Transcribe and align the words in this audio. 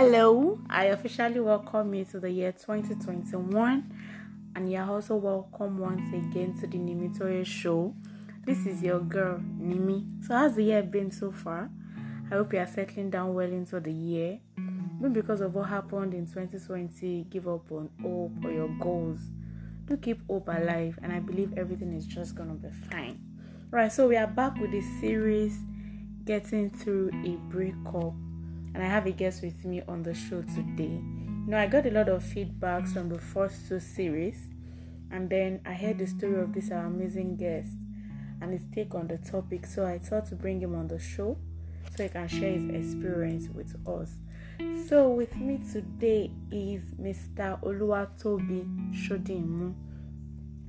Hello, 0.00 0.56
I 0.70 0.84
officially 0.84 1.40
welcome 1.40 1.92
you 1.92 2.04
to 2.04 2.20
the 2.20 2.30
year 2.30 2.52
2021, 2.52 3.92
and 4.54 4.70
you're 4.70 4.88
also 4.88 5.16
welcome 5.16 5.76
once 5.76 6.06
again 6.14 6.56
to 6.60 6.68
the 6.68 6.78
Nimitoye 6.78 7.44
show. 7.44 7.92
This 8.46 8.64
is 8.64 8.80
your 8.80 9.00
girl, 9.00 9.40
Nimi. 9.60 10.24
So, 10.24 10.36
how's 10.36 10.54
the 10.54 10.62
year 10.62 10.84
been 10.84 11.10
so 11.10 11.32
far? 11.32 11.68
I 12.30 12.36
hope 12.36 12.52
you 12.52 12.60
are 12.60 12.66
settling 12.68 13.10
down 13.10 13.34
well 13.34 13.50
into 13.50 13.80
the 13.80 13.90
year. 13.90 14.38
Maybe 15.00 15.14
because 15.14 15.40
of 15.40 15.56
what 15.56 15.68
happened 15.68 16.14
in 16.14 16.26
2020, 16.26 17.26
give 17.28 17.48
up 17.48 17.68
on 17.72 17.90
hope 18.00 18.44
or 18.44 18.52
your 18.52 18.70
goals. 18.78 19.18
Do 19.86 19.96
keep 19.96 20.24
hope 20.28 20.46
alive, 20.46 20.96
and 21.02 21.12
I 21.12 21.18
believe 21.18 21.58
everything 21.58 21.92
is 21.92 22.06
just 22.06 22.36
gonna 22.36 22.54
be 22.54 22.68
fine. 22.88 23.18
Right, 23.72 23.90
so 23.90 24.06
we 24.06 24.16
are 24.16 24.28
back 24.28 24.60
with 24.60 24.70
the 24.70 24.80
series 25.00 25.58
Getting 26.24 26.70
Through 26.70 27.10
a 27.24 27.30
Breakup 27.50 28.14
and 28.74 28.82
I 28.82 28.86
have 28.86 29.06
a 29.06 29.10
guest 29.10 29.42
with 29.42 29.64
me 29.64 29.82
on 29.88 30.02
the 30.02 30.14
show 30.14 30.42
today. 30.42 31.00
You 31.00 31.44
know, 31.46 31.58
I 31.58 31.66
got 31.66 31.86
a 31.86 31.90
lot 31.90 32.08
of 32.08 32.22
feedbacks 32.22 32.92
from 32.92 33.08
the 33.08 33.18
first 33.18 33.68
two 33.68 33.80
series, 33.80 34.48
and 35.10 35.30
then 35.30 35.60
I 35.64 35.72
heard 35.72 35.98
the 35.98 36.06
story 36.06 36.40
of 36.40 36.52
this 36.52 36.70
amazing 36.70 37.36
guest 37.36 37.70
and 38.40 38.52
his 38.52 38.62
take 38.74 38.94
on 38.94 39.08
the 39.08 39.18
topic. 39.18 39.66
So 39.66 39.86
I 39.86 39.98
thought 39.98 40.26
to 40.26 40.36
bring 40.36 40.60
him 40.60 40.74
on 40.74 40.88
the 40.88 40.98
show 40.98 41.38
so 41.96 42.02
he 42.02 42.08
can 42.08 42.28
share 42.28 42.52
his 42.52 42.68
experience 42.68 43.48
with 43.48 43.74
us. 43.86 44.12
So 44.88 45.08
with 45.08 45.36
me 45.36 45.60
today 45.72 46.30
is 46.50 46.82
Mr. 47.00 47.60
Oluwatobi 47.62 48.64
Sodimu. 48.94 49.74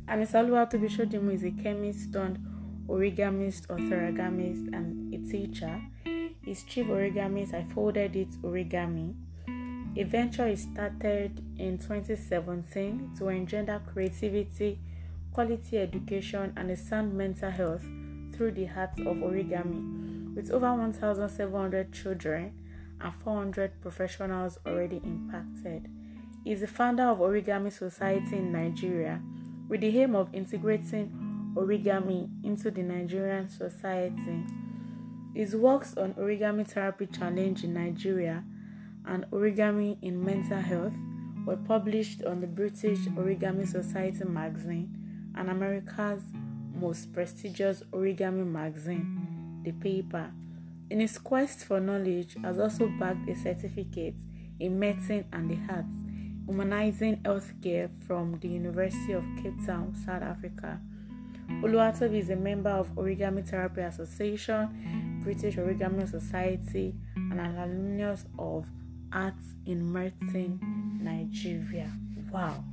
And 0.07 0.23
Mr. 0.23 0.45
Oluwatobi 0.45 0.89
Sodimu 0.89 1.33
is 1.33 1.43
a 1.43 1.51
chemist 1.51 2.13
turned 2.13 2.39
origamist, 2.87 3.67
theragamist, 3.67 4.73
and 4.73 5.13
a 5.13 5.29
teacher 5.29 5.81
is 6.45 6.63
chief 6.63 6.87
origamist. 6.87 7.51
iFoldedit 7.51 8.37
origami. 8.41 9.13
A 9.97 10.51
is 10.51 10.63
started 10.63 11.43
in 11.57 11.77
2017 11.77 13.15
to 13.17 13.29
engender 13.29 13.81
creativity, 13.91 14.79
quality 15.33 15.77
education, 15.77 16.53
and 16.55 16.71
a 16.71 16.75
sound 16.77 17.13
mental 17.13 17.49
health 17.51 17.83
through 18.33 18.51
the 18.51 18.65
heart 18.65 18.97
of 18.99 19.17
origami, 19.17 20.33
with 20.35 20.51
over 20.51 20.73
1,700 20.73 21.91
children 21.91 22.53
and 23.01 23.13
400 23.15 23.81
professionals 23.81 24.57
already 24.65 25.01
impacted. 25.03 25.89
He 26.43 26.51
is 26.51 26.61
the 26.61 26.67
founder 26.67 27.03
of 27.03 27.19
Origami 27.19 27.71
Society 27.71 28.37
in 28.37 28.51
Nigeria, 28.51 29.21
with 29.67 29.81
the 29.81 29.99
aim 29.99 30.15
of 30.15 30.33
integrating 30.33 31.53
origami 31.55 32.29
into 32.43 32.71
the 32.71 32.83
Nigerian 32.83 33.49
society. 33.49 34.43
His 35.33 35.55
works 35.55 35.95
on 35.95 36.13
origami 36.15 36.67
therapy 36.67 37.05
challenge 37.05 37.63
in 37.63 37.73
Nigeria 37.73 38.43
and 39.05 39.25
origami 39.31 39.97
in 40.01 40.23
mental 40.23 40.59
health 40.59 40.93
were 41.45 41.57
published 41.57 42.23
on 42.25 42.41
the 42.41 42.47
British 42.47 42.99
Origami 43.15 43.67
Society 43.67 44.23
magazine 44.25 45.31
and 45.35 45.49
America's 45.49 46.23
most 46.75 47.13
prestigious 47.13 47.83
origami 47.91 48.45
magazine, 48.45 49.61
The 49.63 49.71
Paper. 49.71 50.31
In 50.89 50.99
his 50.99 51.17
quest 51.17 51.65
for 51.65 51.79
knowledge, 51.79 52.35
has 52.43 52.59
also 52.59 52.87
bagged 52.99 53.29
a 53.29 53.35
certificate 53.35 54.15
in 54.59 54.79
medicine 54.79 55.25
and 55.31 55.49
the 55.49 55.73
arts, 55.73 55.87
humanizing 56.47 57.17
healthcare 57.17 57.89
from 58.05 58.39
the 58.41 58.47
University 58.47 59.13
of 59.13 59.23
Cape 59.41 59.65
Town, 59.65 59.95
South 60.05 60.23
Africa. 60.23 60.79
Oluwatobi 61.61 62.19
is 62.19 62.29
a 62.29 62.35
member 62.35 62.69
of 62.69 62.89
Origami 62.95 63.47
Therapy 63.47 63.81
Association, 63.81 64.69
British 65.23 65.55
Origami 65.57 66.07
Society, 66.09 66.95
and 67.15 67.39
an 67.39 67.55
alumnus 67.57 68.25
of 68.37 68.65
Arts 69.11 69.55
in 69.65 69.91
Medicine, 69.91 70.59
Nigeria. 71.01 71.91
Wow. 72.31 72.63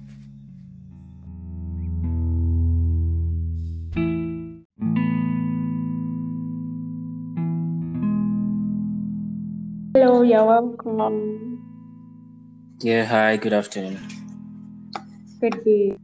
Hello, 9.94 10.20
you're 10.22 10.44
welcome. 10.44 11.56
Yeah, 12.80 13.04
hi, 13.04 13.38
good 13.38 13.54
afternoon. 13.54 13.98
Good 15.40 15.64
day. 15.64 15.96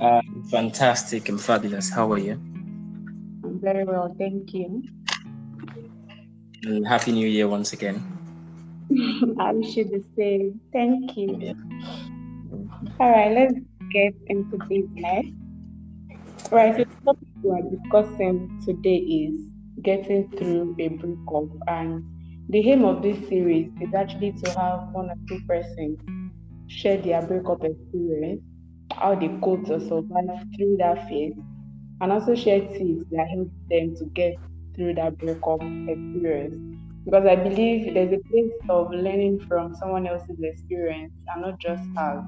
Uh, 0.00 0.20
fantastic 0.50 1.28
and 1.28 1.40
fabulous. 1.40 1.90
How 1.90 2.12
are 2.12 2.18
you? 2.18 2.40
Very 3.66 3.82
well, 3.82 4.14
thank 4.16 4.54
you. 4.54 4.80
And 6.62 6.86
Happy 6.86 7.10
New 7.10 7.26
Year 7.26 7.48
once 7.48 7.72
again. 7.72 8.00
I 9.40 9.50
wish 9.54 9.74
you 9.76 9.82
the 9.82 10.04
same. 10.16 10.60
Thank 10.72 11.16
you. 11.16 11.36
Yeah. 11.40 11.52
All 13.00 13.10
right, 13.10 13.32
let's 13.32 13.54
get 13.92 14.14
into 14.28 14.56
business. 14.68 15.26
All 16.52 16.58
right, 16.58 16.76
so 16.76 16.84
the 16.84 17.04
topic 17.04 17.28
we 17.42 17.50
are 17.50 17.62
discussing 17.68 18.62
today 18.64 18.98
is 18.98 19.34
getting 19.82 20.30
through 20.38 20.76
a 20.78 20.88
breakup, 20.88 21.50
and 21.66 22.04
the 22.48 22.70
aim 22.70 22.84
of 22.84 23.02
this 23.02 23.18
series 23.28 23.72
is 23.80 23.92
actually 23.94 24.30
to 24.44 24.50
have 24.52 24.90
one 24.92 25.10
or 25.10 25.16
two 25.26 25.40
persons 25.48 25.98
share 26.68 26.98
their 26.98 27.20
breakup 27.22 27.64
experience, 27.64 28.42
how 28.92 29.16
they 29.16 29.26
cope 29.42 29.68
or 29.68 29.80
survive 29.80 30.44
through 30.56 30.76
that 30.78 31.08
phase, 31.08 31.34
and 32.00 32.12
also 32.12 32.34
share 32.34 32.60
tips 32.60 33.04
that 33.10 33.28
help 33.28 33.50
them 33.70 33.94
to 33.96 34.04
get 34.14 34.34
through 34.74 34.94
that 34.94 35.16
breakup 35.18 35.60
experience. 35.88 36.56
Because 37.04 37.24
I 37.26 37.36
believe 37.36 37.94
there's 37.94 38.12
a 38.12 38.18
place 38.30 38.52
of 38.68 38.90
learning 38.90 39.44
from 39.48 39.74
someone 39.76 40.06
else's 40.06 40.38
experience 40.42 41.12
and 41.32 41.42
not 41.42 41.60
just 41.60 41.82
ours. 41.96 42.24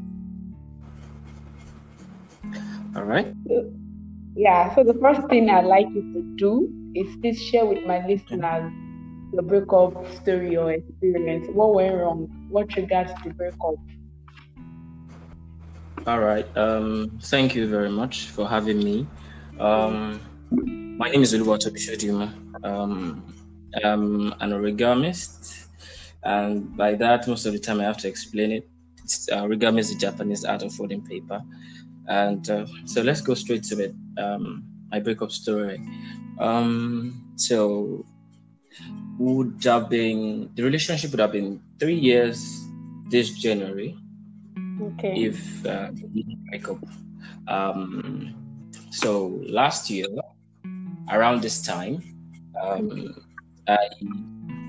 All 2.97 3.05
right. 3.05 3.34
So, 3.49 3.71
yeah, 4.34 4.75
so 4.75 4.84
the 4.84 4.95
first 4.95 5.21
thing 5.29 5.51
I'd 5.51 5.65
like 5.65 5.87
you 5.95 6.03
to 6.15 6.23
do 6.37 6.93
is 6.95 7.17
please 7.21 7.43
share 7.43 7.67
with 7.67 7.85
my 7.85 8.06
listeners 8.06 8.73
your 9.33 9.43
breakup 9.43 10.06
story 10.15 10.56
or 10.56 10.73
experience. 10.73 11.49
What 11.53 11.75
went 11.75 11.95
wrong? 11.97 12.29
What 12.49 12.71
triggered 12.71 13.09
the 13.25 13.31
breakup? 13.31 13.75
All 16.06 16.21
right. 16.21 16.47
Um, 16.56 17.19
thank 17.25 17.55
you 17.55 17.69
very 17.69 17.91
much 17.91 18.31
for 18.31 18.49
having 18.49 18.79
me. 18.79 19.06
Um, 19.58 20.20
my 20.98 21.10
name 21.10 21.22
is 21.22 21.34
Oluwatobi 21.34 21.78
Sodimu. 21.78 22.30
Um, 22.64 23.24
I'm 23.84 24.32
an 24.41 24.50
origamist, 24.52 25.66
and 26.22 26.76
by 26.76 26.94
that, 26.94 27.26
most 27.26 27.44
of 27.44 27.52
the 27.52 27.58
time 27.58 27.80
I 27.80 27.84
have 27.84 27.96
to 27.98 28.08
explain 28.08 28.52
it. 28.52 28.69
It's, 29.02 29.28
uh, 29.30 29.42
origami 29.42 29.80
is 29.80 29.92
the 29.92 29.98
Japanese 29.98 30.44
art 30.44 30.62
of 30.62 30.72
folding 30.72 31.02
paper, 31.02 31.42
and 32.06 32.48
uh, 32.48 32.66
so 32.84 33.02
let's 33.02 33.20
go 33.20 33.34
straight 33.34 33.64
to 33.64 33.82
it. 33.82 33.94
Um, 34.16 34.64
my 34.91 35.00
breakup 35.00 35.32
story. 35.32 35.80
Um, 36.38 37.32
so 37.36 38.04
would 39.19 39.58
have 39.64 39.90
been 39.90 40.50
the 40.54 40.62
relationship 40.62 41.10
would 41.10 41.20
have 41.20 41.32
been 41.32 41.60
three 41.80 41.98
years 41.98 42.64
this 43.10 43.30
January 43.30 43.98
Okay. 44.80 45.25
if 45.25 45.66
uh, 45.66 45.90
we 46.14 46.25
break 46.48 46.69
up. 46.69 46.78
Um, 47.48 48.47
so 48.91 49.41
last 49.47 49.91
year, 49.91 50.06
around 51.10 51.43
this 51.43 51.62
time, 51.62 52.03
um, 52.60 53.15
I 53.66 53.88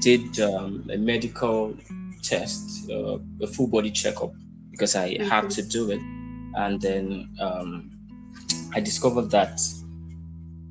did 0.01 0.39
um, 0.39 0.89
a 0.91 0.97
medical 0.97 1.75
test, 2.21 2.89
uh, 2.89 3.17
a 3.41 3.47
full 3.47 3.67
body 3.67 3.91
checkup, 3.91 4.33
because 4.71 4.95
I 4.95 5.21
had 5.23 5.49
to 5.51 5.61
do 5.61 5.91
it, 5.91 6.01
and 6.55 6.81
then 6.81 7.29
um, 7.39 7.91
I 8.73 8.79
discovered 8.79 9.31
that 9.31 9.59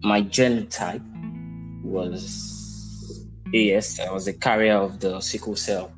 my 0.03 0.23
genotype 0.23 1.03
was 1.83 3.27
AS. 3.55 4.01
I 4.01 4.13
was 4.13 4.29
a 4.29 4.33
carrier 4.33 4.77
of 4.77 5.01
the 5.01 5.21
sickle 5.21 5.57
cell. 5.57 5.93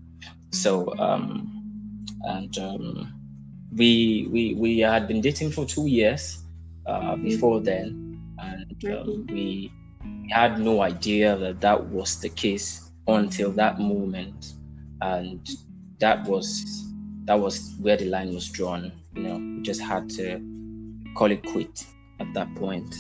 So, 0.52 0.97
um, 0.99 2.06
and 2.23 2.56
um, 2.58 3.12
we 3.76 4.29
we 4.31 4.55
we 4.55 4.79
had 4.79 5.06
been 5.06 5.20
dating 5.20 5.50
for 5.50 5.64
two 5.64 5.87
years 5.87 6.39
uh, 6.90 7.16
before 7.16 7.60
then, 7.60 8.20
and 8.38 8.84
um, 8.92 9.26
we 9.31 9.72
had 10.31 10.58
no 10.58 10.82
idea 10.82 11.37
that 11.37 11.60
that 11.60 11.87
was 11.87 12.20
the 12.20 12.28
case 12.28 12.90
until 13.06 13.52
that 13.52 13.78
moment, 13.78 14.54
and 15.00 15.48
that 16.00 16.26
was 16.26 16.84
that 17.26 17.38
was 17.38 17.76
where 17.81 17.96
the 17.96 18.06
line 18.06 18.34
was 18.34 18.48
drawn. 18.48 18.90
You 19.14 19.22
know, 19.22 19.37
we 19.37 19.62
just 19.62 19.81
had 19.81 20.10
to 20.10 20.40
call 21.14 21.31
it 21.31 21.44
quit 21.46 21.87
at 22.19 22.32
that 22.34 22.52
point. 22.56 22.92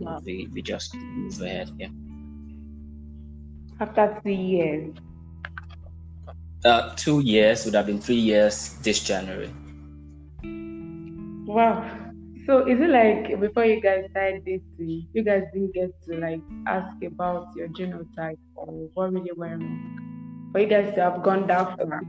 Wow. 0.00 0.20
We 0.24 0.48
we 0.52 0.62
just 0.62 0.94
move 0.94 1.40
ahead. 1.40 1.70
Yeah. 1.78 1.88
After 3.80 4.18
three 4.22 4.34
years. 4.34 4.96
Uh, 6.64 6.92
two 6.96 7.20
years 7.20 7.64
would 7.64 7.74
have 7.74 7.86
been 7.86 8.00
three 8.00 8.16
years 8.16 8.74
this 8.82 8.98
January. 9.04 9.50
Wow. 11.46 12.07
So 12.48 12.64
is 12.66 12.80
it 12.80 12.88
like 12.88 13.38
before 13.40 13.66
you 13.66 13.78
guys 13.78 14.08
started 14.10 14.42
dating, 14.46 15.06
you 15.12 15.22
guys 15.22 15.42
didn't 15.52 15.74
get 15.74 15.92
to 16.08 16.16
like 16.16 16.40
ask 16.66 16.96
about 17.04 17.52
your 17.54 17.68
genotype 17.68 18.38
or 18.56 18.88
what 18.94 19.12
really 19.12 19.32
went 19.36 19.60
wrong? 19.60 19.98
for 20.52 20.60
you 20.60 20.66
guys 20.66 20.94
to 20.94 21.00
have 21.02 21.22
gone 21.22 21.46
that 21.46 21.76
far? 21.76 22.00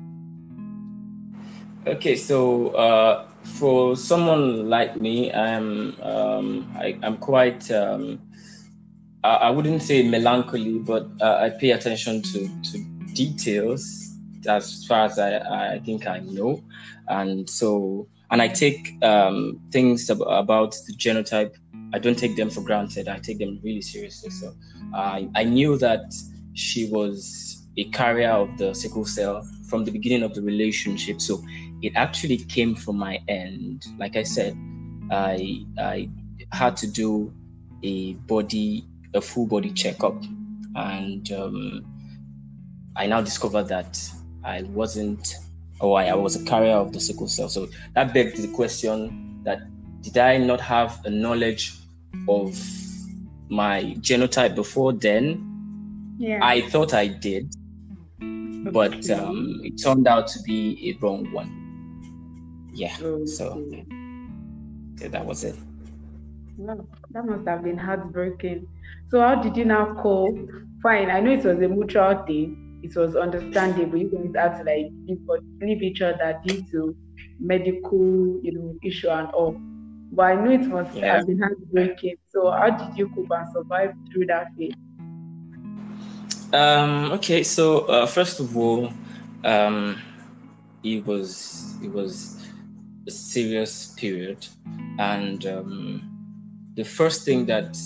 Okay, 1.88 2.16
so 2.16 2.70
uh, 2.70 3.28
for 3.44 3.98
someone 3.98 4.70
like 4.70 5.00
me, 5.02 5.30
I'm 5.34 6.00
um, 6.02 6.72
I, 6.78 6.98
am 7.04 7.18
quite 7.18 7.70
um, 7.72 8.22
I, 9.26 9.36
I, 9.36 9.50
wouldn't 9.50 9.82
say 9.82 10.08
melancholy, 10.08 10.80
but 10.80 11.08
uh, 11.20 11.36
I 11.36 11.50
pay 11.50 11.72
attention 11.72 12.22
to 12.22 12.48
to 12.72 12.80
details 13.14 14.16
as 14.48 14.86
far 14.86 15.06
as 15.06 15.20
I, 15.20 15.76
I 15.76 15.80
think 15.80 16.08
I 16.08 16.20
know, 16.20 16.64
and 17.10 17.50
so 17.50 18.08
and 18.32 18.42
I 18.42 18.48
take 18.48 19.02
um, 19.04 19.60
things 19.72 20.10
ab- 20.10 20.22
about 20.22 20.72
the 20.88 20.94
genotype. 20.94 21.56
I 21.94 22.00
don't 22.00 22.18
take 22.18 22.36
them 22.36 22.50
for 22.50 22.62
granted. 22.62 23.08
I 23.08 23.18
take 23.20 23.40
them 23.40 23.60
really 23.64 23.82
seriously. 23.82 24.30
So 24.30 24.54
I 24.94 25.28
I 25.36 25.44
knew 25.44 25.78
that 25.78 26.14
she 26.54 26.90
was 26.92 27.66
a 27.78 27.86
carrier 27.86 28.32
of 28.32 28.58
the 28.58 28.74
sickle 28.74 29.06
cell 29.06 29.48
from 29.70 29.86
the 29.86 29.92
beginning 29.92 30.24
of 30.24 30.34
the 30.34 30.42
relationship. 30.42 31.22
So 31.22 31.42
it 31.82 31.94
actually 31.96 32.38
came 32.38 32.76
from 32.76 32.98
my 32.98 33.20
end. 33.28 33.86
Like 33.98 34.16
I 34.16 34.24
said, 34.24 34.56
I 35.12 35.66
I 35.78 36.10
had 36.52 36.78
to 36.78 36.88
do 36.88 37.34
a 37.84 38.14
body 38.14 38.86
a 39.14 39.22
full 39.22 39.48
body 39.48 39.72
checkup, 39.72 40.22
and 40.76 41.32
um, 41.32 41.86
I 42.96 43.08
now 43.08 43.22
discovered 43.22 43.64
that 43.70 44.00
I 44.44 44.64
wasn't, 44.64 45.36
or 45.80 46.00
I, 46.00 46.08
I 46.08 46.16
was 46.16 46.36
a 46.36 46.46
carrier 46.46 46.76
of 46.76 46.94
the 46.94 47.00
sickle 47.00 47.28
cell. 47.28 47.50
So 47.50 47.68
that 47.96 48.14
begged 48.14 48.38
the 48.38 48.48
question 48.50 49.42
that 49.44 49.62
did 50.02 50.18
I 50.18 50.38
not 50.38 50.62
have 50.62 51.00
a 51.06 51.10
knowledge 51.10 51.74
of 52.28 52.58
my 53.50 53.96
genotype 54.00 54.56
before 54.56 54.94
then? 54.94 55.46
Yeah. 56.18 56.40
I 56.42 56.62
thought 56.62 56.94
I 56.94 57.08
did, 57.08 57.56
but 58.20 59.10
um, 59.10 59.62
it 59.64 59.82
turned 59.82 60.08
out 60.08 60.28
to 60.28 60.42
be 60.44 60.90
a 60.90 61.00
wrong 61.02 61.32
one. 61.32 62.70
Yeah. 62.74 62.96
Okay. 63.02 63.26
So 63.26 63.66
yeah, 65.02 65.08
that 65.08 65.26
was 65.26 65.44
it. 65.44 65.56
Wow, 66.58 66.86
that 67.12 67.26
must 67.26 67.48
have 67.48 67.64
been 67.64 67.78
heartbreaking. 67.78 68.68
So 69.10 69.22
how 69.22 69.36
did 69.36 69.56
you 69.56 69.66
now 69.66 69.96
cope? 70.02 70.38
Fine, 70.84 71.10
I 71.10 71.22
know 71.22 71.32
it 71.32 71.46
was 71.46 71.58
a 71.58 71.68
mutual 71.68 72.24
thing. 72.28 72.69
It 72.82 72.96
was 72.96 73.16
understandable. 73.16 73.98
You 73.98 74.32
guys 74.34 74.52
had 74.52 74.58
to 74.60 74.64
like 74.64 74.92
leave, 75.06 75.20
leave 75.62 75.82
each 75.84 76.02
other 76.02 76.40
due 76.46 76.64
to 76.72 76.96
medical, 77.40 78.40
you 78.44 78.54
know, 78.54 78.76
issue 78.84 79.10
and 79.10 79.30
all. 79.32 79.56
But 80.12 80.24
I 80.24 80.36
know 80.36 80.52
it 80.52 80.66
must 80.66 80.96
yeah. 80.96 81.18
have 81.18 81.28
been 81.28 81.40
heartbreaking. 81.40 82.16
So 82.30 82.50
how 82.52 82.70
did 82.70 82.98
you 82.98 83.10
cope 83.10 83.28
and 83.30 83.48
survive 83.54 83.94
through 84.12 84.26
that 84.28 84.48
phase? 84.58 84.74
Um, 86.52 87.12
okay, 87.12 87.44
so 87.44 87.82
uh, 87.82 88.08
first 88.08 88.40
of 88.40 88.58
all, 88.58 88.92
um, 89.44 90.02
it 90.84 91.06
was 91.06 91.76
it 91.84 91.92
was 91.92 92.48
a 93.08 93.12
serious 93.12 93.94
period, 93.98 94.48
and 94.98 95.46
um, 95.46 96.10
the 96.76 96.84
first 96.84 97.24
thing 97.24 97.46
that 97.46 97.78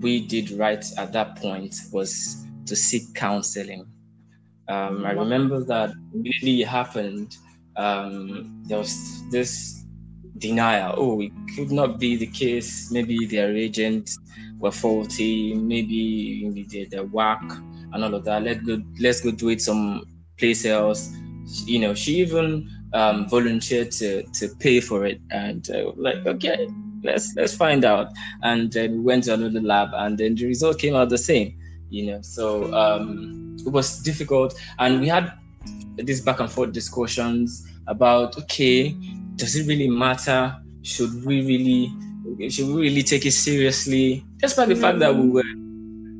we 0.00 0.24
did 0.24 0.52
right 0.52 0.84
at 0.96 1.12
that 1.12 1.36
point 1.36 1.74
was 1.92 2.46
to 2.66 2.76
seek 2.76 3.14
counseling. 3.14 3.84
Um, 4.68 5.04
I 5.04 5.12
remember 5.12 5.64
that 5.64 5.92
immediately 6.12 6.62
it 6.62 6.68
happened. 6.68 7.36
Um, 7.76 8.62
there 8.66 8.78
was 8.78 9.22
this 9.30 9.84
denial. 10.38 10.94
Oh, 10.96 11.20
it 11.20 11.32
could 11.54 11.70
not 11.70 11.98
be 11.98 12.16
the 12.16 12.26
case. 12.26 12.90
Maybe 12.90 13.26
the 13.26 13.44
reagents 13.46 14.18
were 14.58 14.72
faulty. 14.72 15.54
Maybe 15.54 16.66
the, 16.68 16.84
the 16.86 17.04
work 17.04 17.40
and 17.92 18.04
all 18.04 18.14
of 18.14 18.24
that. 18.24 18.42
Let's 18.42 18.62
go. 18.64 18.82
Let's 19.00 19.20
go 19.20 19.30
do 19.30 19.48
it 19.48 19.60
some 19.62 20.04
place 20.38 20.64
else. 20.64 21.10
You 21.64 21.78
know, 21.78 21.94
she 21.94 22.16
even 22.16 22.68
um, 22.92 23.28
volunteered 23.28 23.90
to 23.92 24.22
to 24.22 24.48
pay 24.60 24.80
for 24.80 25.06
it, 25.06 25.20
and 25.30 25.68
uh, 25.70 25.92
like, 25.96 26.26
okay, 26.26 26.68
let's 27.02 27.34
let's 27.36 27.54
find 27.54 27.84
out. 27.84 28.08
And 28.42 28.70
then 28.72 28.92
we 28.92 29.00
went 29.00 29.24
to 29.24 29.34
another 29.34 29.60
lab, 29.60 29.90
and 29.94 30.18
then 30.18 30.34
the 30.34 30.46
result 30.46 30.78
came 30.78 30.94
out 30.94 31.08
the 31.08 31.18
same. 31.18 31.58
You 31.90 32.06
know, 32.06 32.22
so 32.22 32.72
um, 32.74 33.47
it 33.66 33.70
was 33.70 34.02
difficult, 34.02 34.58
and 34.78 35.00
we 35.00 35.08
had 35.08 35.32
these 35.96 36.20
back 36.20 36.40
and 36.40 36.50
forth 36.50 36.72
discussions 36.72 37.66
about 37.86 38.38
okay, 38.38 38.90
does 39.36 39.56
it 39.56 39.66
really 39.66 39.88
matter? 39.88 40.56
Should 40.82 41.24
we 41.24 41.44
really 41.44 41.92
should 42.50 42.68
we 42.68 42.82
really 42.82 43.02
take 43.02 43.26
it 43.26 43.32
seriously? 43.32 44.24
Despite 44.38 44.68
the 44.68 44.74
mm-hmm. 44.74 44.82
fact 44.82 44.98
that 45.00 45.14
we 45.14 45.28
were 45.28 45.42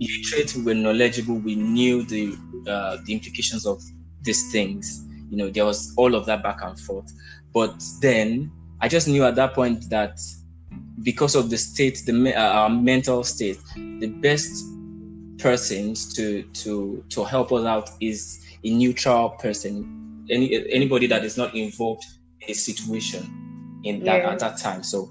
literate, 0.00 0.54
we 0.56 0.62
were 0.62 0.74
knowledgeable, 0.74 1.36
we 1.36 1.54
knew 1.54 2.02
the 2.04 2.36
uh, 2.68 2.98
the 3.04 3.12
implications 3.12 3.66
of 3.66 3.82
these 4.22 4.50
things. 4.50 5.04
You 5.30 5.36
know, 5.36 5.50
there 5.50 5.64
was 5.64 5.92
all 5.96 6.14
of 6.14 6.26
that 6.26 6.42
back 6.42 6.60
and 6.62 6.78
forth. 6.80 7.12
But 7.52 7.82
then 8.00 8.50
I 8.80 8.88
just 8.88 9.08
knew 9.08 9.24
at 9.24 9.34
that 9.36 9.54
point 9.54 9.90
that 9.90 10.18
because 11.02 11.34
of 11.34 11.50
the 11.50 11.58
state, 11.58 12.02
the 12.06 12.34
uh, 12.34 12.68
mental 12.68 13.24
state, 13.24 13.58
the 13.74 14.08
best 14.20 14.64
persons 15.38 16.12
to 16.14 16.42
to 16.42 17.04
to 17.10 17.24
help 17.24 17.52
us 17.52 17.64
out 17.64 17.90
is 18.00 18.44
a 18.64 18.70
neutral 18.70 19.30
person, 19.30 20.26
any 20.30 20.70
anybody 20.70 21.06
that 21.06 21.24
is 21.24 21.36
not 21.36 21.54
involved 21.54 22.04
in 22.40 22.50
a 22.50 22.54
situation 22.54 23.80
in 23.84 24.04
that 24.04 24.22
yeah. 24.22 24.30
at 24.30 24.38
that 24.40 24.58
time. 24.58 24.82
So, 24.82 25.10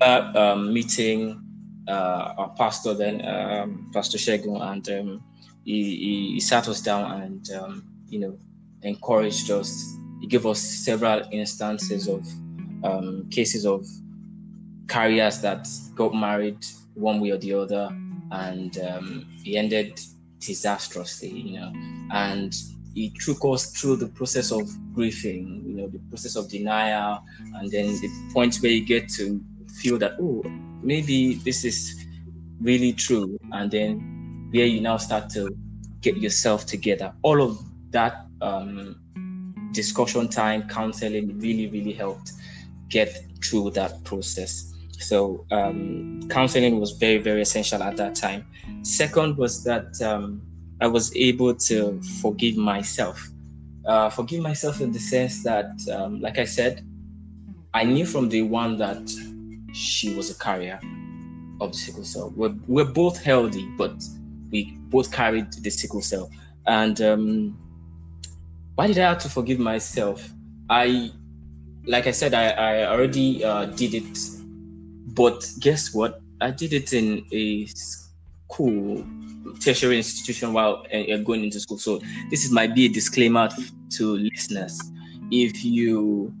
that 0.00 0.34
um, 0.36 0.72
meeting 0.72 1.40
uh, 1.88 2.34
our 2.36 2.48
pastor 2.50 2.94
then, 2.94 3.24
um, 3.26 3.90
Pastor 3.92 4.18
Shegun, 4.18 4.60
and 4.60 4.88
um, 4.88 5.24
he, 5.64 6.32
he, 6.34 6.40
sat 6.40 6.68
us 6.68 6.80
down 6.80 7.22
and 7.22 7.50
um, 7.52 7.84
you 8.08 8.18
know 8.18 8.38
encouraged 8.82 9.50
us. 9.50 9.96
He 10.20 10.26
gave 10.26 10.46
us 10.46 10.60
several 10.60 11.22
instances 11.30 12.08
of 12.08 12.26
um, 12.82 13.28
cases 13.30 13.66
of 13.66 13.86
carriers 14.88 15.40
that 15.40 15.66
got 15.94 16.14
married 16.14 16.64
one 16.94 17.20
way 17.20 17.30
or 17.30 17.38
the 17.38 17.52
other, 17.52 17.88
and 18.34 18.78
um, 18.78 19.26
he 19.42 19.56
ended 19.56 20.00
disastrously, 20.38 21.30
you 21.30 21.60
know. 21.60 21.72
And 22.12 22.54
it 22.96 23.12
took 23.20 23.38
us 23.44 23.72
through 23.72 23.96
the 23.96 24.08
process 24.08 24.52
of 24.52 24.68
grieving, 24.94 25.62
you 25.66 25.74
know, 25.76 25.88
the 25.88 25.98
process 26.10 26.36
of 26.36 26.48
denial, 26.48 27.22
and 27.54 27.70
then 27.70 27.86
the 27.86 28.10
point 28.32 28.56
where 28.56 28.72
you 28.72 28.84
get 28.84 29.08
to 29.10 29.40
feel 29.80 29.98
that, 29.98 30.12
oh, 30.20 30.42
maybe 30.82 31.34
this 31.34 31.64
is 31.64 32.06
really 32.60 32.92
true, 32.92 33.38
and 33.52 33.70
then 33.70 34.48
where 34.52 34.66
you 34.66 34.80
now 34.80 34.96
start 34.96 35.30
to 35.30 35.50
get 36.00 36.16
yourself 36.18 36.66
together. 36.66 37.12
All 37.22 37.42
of 37.42 37.58
that 37.90 38.26
um, 38.40 39.70
discussion 39.72 40.28
time, 40.28 40.68
counseling 40.68 41.38
really, 41.40 41.68
really 41.68 41.92
helped 41.92 42.32
get 42.88 43.24
through 43.42 43.70
that 43.70 44.04
process. 44.04 44.73
So 45.00 45.44
um, 45.50 46.20
counseling 46.30 46.80
was 46.80 46.92
very, 46.92 47.18
very 47.18 47.42
essential 47.42 47.82
at 47.82 47.96
that 47.96 48.14
time. 48.14 48.46
Second 48.82 49.36
was 49.36 49.64
that 49.64 50.00
um, 50.02 50.42
I 50.80 50.86
was 50.86 51.14
able 51.16 51.54
to 51.54 52.00
forgive 52.22 52.56
myself. 52.56 53.30
Uh, 53.86 54.08
forgive 54.10 54.40
myself 54.40 54.80
in 54.80 54.92
the 54.92 54.98
sense 54.98 55.42
that, 55.42 55.70
um, 55.92 56.20
like 56.20 56.38
I 56.38 56.44
said, 56.44 56.84
I 57.74 57.84
knew 57.84 58.06
from 58.06 58.28
day 58.28 58.42
one 58.42 58.78
that 58.78 59.10
she 59.72 60.14
was 60.14 60.30
a 60.30 60.38
carrier 60.38 60.80
of 61.60 61.72
the 61.72 61.78
sickle 61.78 62.04
cell. 62.04 62.32
We're, 62.36 62.54
we're 62.66 62.84
both 62.84 63.22
healthy, 63.22 63.68
but 63.76 64.02
we 64.50 64.78
both 64.88 65.12
carried 65.12 65.52
the 65.52 65.70
sickle 65.70 66.00
cell. 66.00 66.30
And 66.66 67.00
um, 67.02 67.58
why 68.76 68.86
did 68.86 68.98
I 68.98 69.08
have 69.08 69.18
to 69.18 69.28
forgive 69.28 69.58
myself? 69.58 70.30
I, 70.70 71.10
like 71.86 72.06
I 72.06 72.12
said, 72.12 72.32
I, 72.32 72.48
I 72.50 72.86
already 72.86 73.44
uh, 73.44 73.66
did 73.66 73.94
it 73.94 74.18
but 75.14 75.48
guess 75.60 75.94
what? 75.94 76.20
I 76.40 76.50
did 76.50 76.72
it 76.72 76.92
in 76.92 77.24
a 77.32 77.66
school, 77.66 79.04
tertiary 79.60 79.96
institution 79.96 80.52
while 80.52 80.84
uh, 80.92 81.16
going 81.18 81.44
into 81.44 81.60
school. 81.60 81.78
So 81.78 82.00
this 82.30 82.44
is 82.44 82.50
might 82.50 82.74
be 82.74 82.86
a 82.86 82.88
disclaimer 82.88 83.48
to 83.90 84.16
listeners. 84.16 84.80
If 85.30 85.64
you 85.64 86.34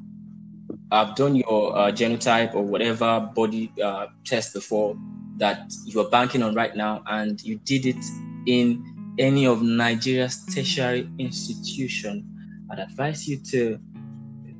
have 0.90 1.14
done 1.14 1.36
your 1.36 1.76
uh, 1.76 1.92
genotype 1.92 2.54
or 2.54 2.62
whatever 2.62 3.30
body 3.34 3.72
uh, 3.82 4.06
test 4.24 4.54
before 4.54 4.96
that 5.36 5.72
you 5.84 6.00
are 6.00 6.08
banking 6.08 6.42
on 6.42 6.54
right 6.54 6.74
now, 6.74 7.02
and 7.06 7.40
you 7.42 7.58
did 7.64 7.86
it 7.86 8.04
in 8.46 8.84
any 9.18 9.46
of 9.46 9.62
Nigeria's 9.62 10.44
tertiary 10.46 11.08
institution, 11.18 12.26
I'd 12.70 12.80
advise 12.80 13.28
you 13.28 13.38
to 13.38 13.78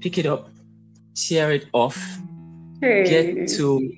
pick 0.00 0.18
it 0.18 0.26
up, 0.26 0.48
tear 1.14 1.52
it 1.52 1.66
off, 1.72 1.98
hey. 2.80 3.04
get 3.04 3.48
to 3.56 3.92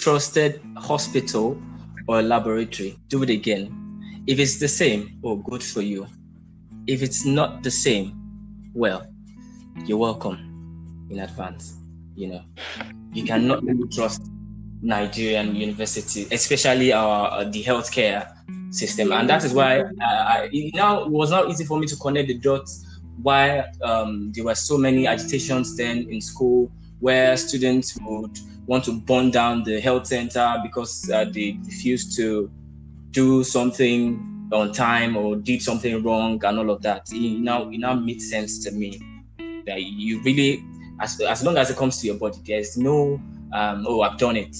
trusted 0.00 0.60
hospital 0.76 1.60
or 2.08 2.22
laboratory, 2.22 2.96
do 3.08 3.22
it 3.22 3.30
again. 3.30 3.76
If 4.26 4.38
it's 4.38 4.58
the 4.58 4.68
same, 4.68 5.18
oh, 5.22 5.36
good 5.36 5.62
for 5.62 5.82
you. 5.82 6.06
If 6.86 7.02
it's 7.02 7.24
not 7.24 7.62
the 7.62 7.70
same, 7.70 8.18
well, 8.74 9.06
you're 9.84 9.98
welcome 9.98 11.06
in 11.10 11.20
advance. 11.20 11.76
You 12.16 12.28
know, 12.28 12.42
you 13.12 13.24
cannot 13.24 13.62
really 13.62 13.86
trust 13.88 14.22
Nigerian 14.82 15.54
university, 15.54 16.26
especially 16.32 16.92
our 16.92 17.30
uh, 17.30 17.44
the 17.44 17.62
healthcare 17.62 18.32
system, 18.70 19.12
and 19.12 19.28
that 19.28 19.44
is 19.44 19.52
why 19.52 19.80
uh, 19.80 19.84
I, 20.00 20.70
now 20.74 21.04
it 21.04 21.10
was 21.10 21.30
not 21.30 21.50
easy 21.50 21.64
for 21.64 21.78
me 21.78 21.86
to 21.86 21.96
connect 21.96 22.28
the 22.28 22.38
dots. 22.38 22.86
Why 23.22 23.70
um, 23.82 24.32
there 24.32 24.44
were 24.44 24.54
so 24.54 24.78
many 24.78 25.06
agitations 25.06 25.76
then 25.76 26.06
in 26.08 26.20
school, 26.20 26.70
where 27.00 27.36
students 27.36 27.98
would 28.00 28.38
want 28.70 28.84
to 28.84 29.00
burn 29.00 29.32
down 29.32 29.64
the 29.64 29.80
health 29.80 30.06
center 30.06 30.56
because 30.62 31.10
uh, 31.10 31.24
they 31.24 31.58
refused 31.64 32.16
to 32.16 32.48
do 33.10 33.42
something 33.42 34.48
on 34.52 34.72
time 34.72 35.16
or 35.16 35.34
did 35.34 35.60
something 35.60 36.00
wrong 36.04 36.42
and 36.44 36.56
all 36.56 36.70
of 36.70 36.80
that. 36.80 37.02
It 37.10 37.40
now 37.40 37.68
it 37.68 37.78
now 37.78 37.94
makes 37.94 38.30
sense 38.30 38.62
to 38.64 38.70
me 38.70 39.00
that 39.66 39.82
you 39.82 40.22
really, 40.22 40.62
as 41.00 41.20
as 41.20 41.42
long 41.42 41.56
as 41.58 41.68
it 41.70 41.76
comes 41.76 42.00
to 42.00 42.06
your 42.06 42.14
body, 42.14 42.38
there's 42.46 42.76
no 42.76 43.20
um, 43.52 43.84
oh 43.88 44.02
I've 44.02 44.18
done 44.18 44.36
it. 44.36 44.56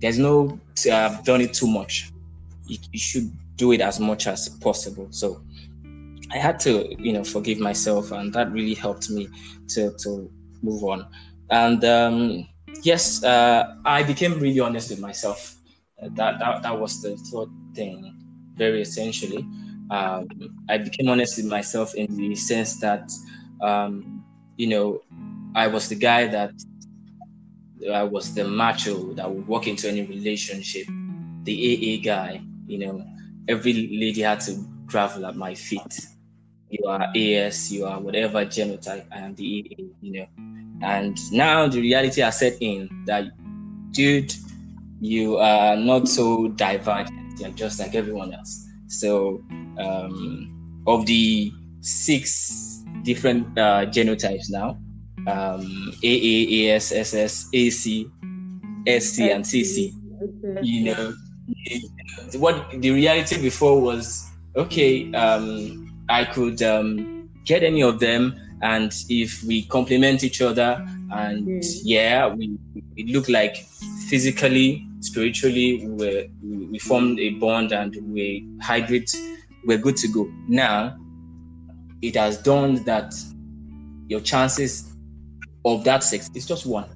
There's 0.00 0.18
no 0.18 0.58
uh, 0.90 0.92
I've 0.92 1.24
done 1.24 1.40
it 1.40 1.54
too 1.54 1.68
much. 1.68 2.10
You, 2.66 2.78
you 2.90 2.98
should 2.98 3.30
do 3.54 3.70
it 3.70 3.80
as 3.80 4.00
much 4.00 4.26
as 4.26 4.48
possible. 4.48 5.06
So 5.10 5.40
I 6.32 6.38
had 6.38 6.58
to 6.60 6.92
you 7.00 7.12
know 7.12 7.22
forgive 7.22 7.60
myself, 7.60 8.10
and 8.10 8.32
that 8.32 8.50
really 8.50 8.74
helped 8.74 9.10
me 9.10 9.28
to 9.68 9.92
to 9.98 10.28
move 10.60 10.82
on. 10.82 11.06
And 11.50 11.84
um, 11.84 12.48
yes, 12.82 13.22
uh, 13.24 13.74
I 13.84 14.02
became 14.02 14.38
really 14.38 14.60
honest 14.60 14.90
with 14.90 15.00
myself. 15.00 15.54
Uh, 16.02 16.08
that, 16.14 16.38
that 16.38 16.62
that 16.62 16.78
was 16.78 17.02
the 17.02 17.16
third 17.16 17.48
thing 17.74 18.14
very 18.56 18.82
essentially. 18.82 19.44
Um, 19.90 20.28
I 20.68 20.78
became 20.78 21.08
honest 21.08 21.36
with 21.38 21.46
myself 21.46 21.94
in 21.94 22.14
the 22.16 22.34
sense 22.34 22.78
that, 22.80 23.10
um, 23.62 24.22
you 24.56 24.66
know, 24.68 25.02
I 25.54 25.66
was 25.68 25.88
the 25.88 25.94
guy 25.94 26.26
that 26.26 26.52
I 27.92 28.02
was 28.02 28.34
the 28.34 28.44
macho 28.44 29.14
that 29.14 29.30
would 29.30 29.46
walk 29.46 29.66
into 29.66 29.88
any 29.88 30.02
relationship, 30.02 30.86
the 31.44 31.54
AA 31.54 32.04
guy. 32.04 32.42
You 32.66 32.78
know, 32.78 33.06
every 33.48 33.72
lady 33.72 34.20
had 34.22 34.40
to 34.40 34.56
gravel 34.86 35.26
at 35.26 35.36
my 35.36 35.54
feet. 35.54 35.98
You 36.70 36.86
are 36.86 37.06
AS, 37.16 37.72
you 37.72 37.86
are 37.86 37.98
whatever 38.00 38.44
genotype, 38.44 39.06
I 39.10 39.20
am 39.20 39.34
the 39.34 39.44
AA. 39.44 39.82
You 40.02 40.12
know, 40.12 40.26
and 40.82 41.16
now 41.32 41.66
the 41.68 41.80
reality 41.80 42.20
has 42.20 42.38
set 42.38 42.56
in 42.60 42.88
that, 43.06 43.24
dude, 43.92 44.34
you 45.00 45.36
are 45.36 45.76
not 45.76 46.08
so 46.08 46.48
divergent 46.48 47.18
they're 47.38 47.50
just 47.50 47.78
like 47.78 47.94
everyone 47.94 48.34
else. 48.34 48.66
So, 48.88 49.42
um, 49.78 50.82
of 50.86 51.06
the 51.06 51.52
six 51.80 52.82
different 53.02 53.58
uh, 53.58 53.86
genotypes 53.86 54.50
now, 54.50 54.78
um, 55.26 55.92
AA, 56.04 56.72
AS, 56.72 56.92
SS, 56.92 57.48
AC, 57.52 58.06
SC, 58.86 59.18
and 59.20 59.44
CC, 59.44 59.92
you 60.62 60.84
know, 60.84 61.14
what 62.38 62.70
the 62.80 62.90
reality 62.90 63.40
before 63.40 63.80
was 63.80 64.28
okay, 64.56 65.12
um, 65.12 66.04
I 66.08 66.24
could 66.24 66.62
um, 66.62 67.28
get 67.44 67.62
any 67.62 67.82
of 67.82 68.00
them, 68.00 68.34
and 68.62 68.92
if 69.08 69.42
we 69.44 69.62
complement 69.62 70.24
each 70.24 70.42
other, 70.42 70.84
and 71.12 71.46
mm. 71.46 71.80
yeah, 71.82 72.26
we 72.26 72.58
it 72.96 73.06
looked 73.06 73.28
like 73.28 73.56
physically 74.08 74.86
spiritually 75.00 75.86
we 75.86 76.30
we 76.42 76.78
formed 76.78 77.18
a 77.20 77.30
bond 77.30 77.72
and 77.72 77.96
we 78.12 78.48
hybrid 78.60 79.08
we're 79.64 79.78
good 79.78 79.96
to 79.96 80.08
go. 80.08 80.30
Now 80.48 80.96
it 82.02 82.16
has 82.16 82.38
dawned 82.42 82.78
that 82.86 83.14
your 84.08 84.20
chances 84.20 84.92
of 85.64 85.84
that 85.84 86.02
sex 86.02 86.30
is 86.34 86.46
just 86.46 86.66
one. 86.66 86.88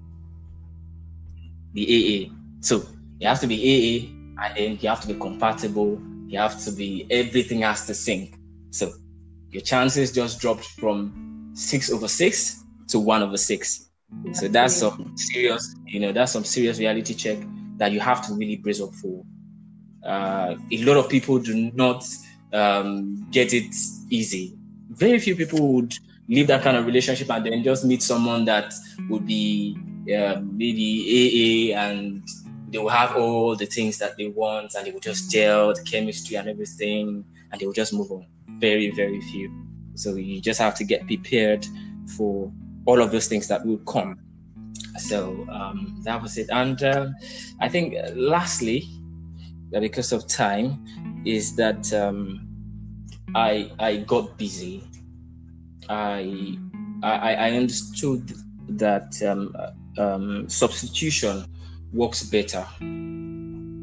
The 1.74 1.84
aa 1.84 2.34
so 2.60 2.84
you 3.20 3.28
have 3.28 3.40
to 3.40 3.46
be 3.46 3.56
aa 3.56 4.44
and 4.44 4.56
then 4.56 4.78
you 4.80 4.88
have 4.88 5.00
to 5.02 5.08
be 5.08 5.14
compatible. 5.14 6.00
You 6.26 6.38
have 6.38 6.62
to 6.64 6.72
be 6.72 7.06
everything 7.10 7.60
has 7.60 7.86
to 7.86 7.94
sync. 7.94 8.34
So 8.70 8.92
your 9.50 9.62
chances 9.62 10.12
just 10.12 10.40
dropped 10.40 10.64
from 10.64 11.31
six 11.54 11.90
over 11.90 12.08
six 12.08 12.64
to 12.88 12.98
one 12.98 13.22
over 13.22 13.36
six 13.36 13.88
so 14.32 14.46
that's 14.48 14.74
some 14.74 15.12
serious 15.16 15.74
you 15.86 16.00
know 16.00 16.12
that's 16.12 16.32
some 16.32 16.44
serious 16.44 16.78
reality 16.78 17.14
check 17.14 17.38
that 17.82 17.92
you 17.92 18.00
have 18.00 18.24
to 18.26 18.34
really 18.34 18.56
brace 18.56 18.80
up 18.80 18.94
for. 18.94 19.24
Uh, 20.04 20.54
a 20.70 20.84
lot 20.84 20.96
of 20.96 21.08
people 21.08 21.38
do 21.38 21.70
not 21.74 22.04
um, 22.52 23.26
get 23.30 23.52
it 23.52 23.74
easy. 24.08 24.56
Very 24.90 25.18
few 25.18 25.34
people 25.34 25.74
would 25.74 25.92
leave 26.28 26.46
that 26.46 26.62
kind 26.62 26.76
of 26.76 26.86
relationship 26.86 27.28
and 27.30 27.44
then 27.44 27.62
just 27.62 27.84
meet 27.84 28.02
someone 28.02 28.44
that 28.44 28.72
would 29.08 29.26
be 29.26 29.76
uh, 30.16 30.40
maybe 30.42 31.72
AA 31.72 31.78
and 31.78 32.22
they 32.68 32.78
will 32.78 32.88
have 32.88 33.16
all 33.16 33.56
the 33.56 33.66
things 33.66 33.98
that 33.98 34.16
they 34.16 34.28
want 34.28 34.74
and 34.74 34.86
they 34.86 34.92
will 34.92 35.00
just 35.00 35.30
gel 35.30 35.74
the 35.74 35.82
chemistry 35.82 36.36
and 36.36 36.48
everything 36.48 37.24
and 37.50 37.60
they 37.60 37.66
will 37.66 37.72
just 37.72 37.92
move 37.92 38.10
on. 38.12 38.26
Very, 38.58 38.90
very 38.90 39.20
few. 39.20 39.50
So 39.94 40.14
you 40.14 40.40
just 40.40 40.60
have 40.60 40.74
to 40.76 40.84
get 40.84 41.06
prepared 41.06 41.66
for 42.16 42.50
all 42.86 43.00
of 43.00 43.10
those 43.12 43.28
things 43.28 43.48
that 43.48 43.64
will 43.64 43.78
come. 43.78 44.18
So 44.98 45.46
um, 45.50 46.00
that 46.04 46.20
was 46.20 46.36
it. 46.38 46.48
And 46.50 46.82
uh, 46.82 47.08
I 47.60 47.68
think, 47.68 47.94
uh, 47.94 48.10
lastly, 48.14 48.88
uh, 49.74 49.80
because 49.80 50.12
of 50.12 50.26
time, 50.28 50.84
is 51.24 51.56
that 51.56 51.92
um, 51.92 52.46
I 53.34 53.70
I 53.78 53.96
got 53.98 54.36
busy. 54.36 54.82
I 55.88 56.56
I, 57.02 57.34
I 57.34 57.50
understood 57.52 58.32
that 58.68 59.20
um, 59.22 59.54
uh, 59.58 60.02
um, 60.02 60.48
substitution 60.48 61.44
works 61.92 62.22
better, 62.24 62.66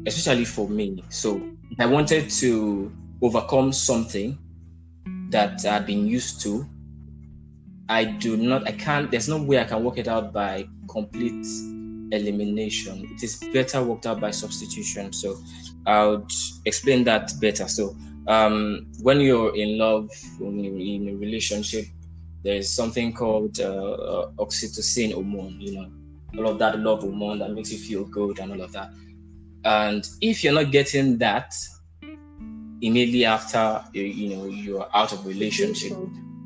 especially 0.06 0.44
for 0.44 0.68
me. 0.68 1.02
So 1.08 1.40
I 1.78 1.86
wanted 1.86 2.30
to 2.30 2.92
overcome 3.22 3.72
something 3.72 4.38
that 5.30 5.64
I've 5.64 5.86
been 5.86 6.06
used 6.06 6.40
to 6.42 6.66
I 7.90 8.04
do 8.04 8.36
not, 8.36 8.68
I 8.68 8.72
can't, 8.72 9.10
there's 9.10 9.28
no 9.28 9.42
way 9.42 9.58
I 9.58 9.64
can 9.64 9.82
work 9.82 9.98
it 9.98 10.06
out 10.06 10.32
by 10.32 10.68
complete 10.88 11.44
elimination. 12.12 13.08
It 13.12 13.24
is 13.24 13.42
better 13.52 13.82
worked 13.82 14.06
out 14.06 14.20
by 14.20 14.30
substitution. 14.30 15.12
So 15.12 15.36
I'll 15.88 16.24
explain 16.66 17.02
that 17.04 17.32
better. 17.40 17.66
So 17.66 17.96
um, 18.28 18.86
when 19.02 19.20
you're 19.20 19.56
in 19.56 19.76
love, 19.76 20.08
when 20.38 20.62
you're 20.62 20.78
in 20.78 21.08
a 21.08 21.16
relationship, 21.16 21.86
there's 22.44 22.70
something 22.70 23.12
called 23.12 23.58
uh, 23.58 23.64
uh, 23.64 24.30
oxytocin 24.38 25.12
hormone, 25.12 25.60
you 25.60 25.74
know, 25.74 25.90
all 26.38 26.52
of 26.52 26.60
that 26.60 26.78
love 26.78 27.00
hormone 27.00 27.40
that 27.40 27.50
makes 27.50 27.72
you 27.72 27.78
feel 27.78 28.04
good 28.04 28.38
and 28.38 28.52
all 28.52 28.60
of 28.60 28.70
that. 28.70 28.92
And 29.64 30.08
if 30.20 30.44
you're 30.44 30.54
not 30.54 30.70
getting 30.70 31.18
that 31.18 31.54
immediately 32.82 33.24
after, 33.24 33.84
you 33.92 34.36
know, 34.36 34.44
you're 34.46 34.88
out 34.94 35.12
of 35.12 35.24
relationship, 35.26 35.92